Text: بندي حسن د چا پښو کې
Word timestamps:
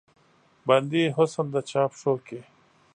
بندي 0.67 1.03
حسن 1.15 1.45
د 1.53 1.55
چا 1.69 1.83
پښو 1.91 2.13
کې 2.27 2.39